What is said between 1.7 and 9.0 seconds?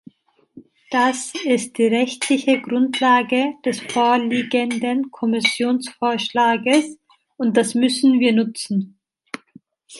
die rechtliche Grundlage des vorliegenden Kommissionsvorschlages, und das müssen wir nutzen.